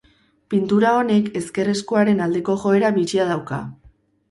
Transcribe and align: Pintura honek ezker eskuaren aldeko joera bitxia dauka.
Pintura 0.53 0.93
honek 1.01 1.27
ezker 1.41 1.69
eskuaren 1.75 2.25
aldeko 2.29 2.59
joera 2.65 2.93
bitxia 2.99 3.31
dauka. 3.37 3.63